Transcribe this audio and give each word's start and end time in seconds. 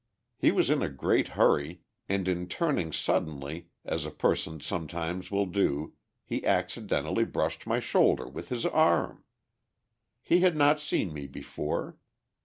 He 0.35 0.49
was 0.49 0.71
in 0.71 0.81
a 0.81 0.89
great 0.89 1.27
hurry, 1.37 1.83
and, 2.09 2.27
in 2.27 2.47
turning 2.47 2.91
suddenly, 2.91 3.67
as 3.85 4.03
a 4.03 4.09
person 4.09 4.59
sometimes 4.59 5.29
will 5.29 5.45
do, 5.45 5.93
he 6.25 6.43
accidentally 6.43 7.23
brushed 7.23 7.67
my 7.67 7.79
shoulder 7.79 8.27
with 8.27 8.49
his 8.49 8.65
arm. 8.65 9.23
He 10.23 10.39
had 10.39 10.57
not 10.57 10.81
seen 10.81 11.13
me 11.13 11.27
before. 11.27 11.97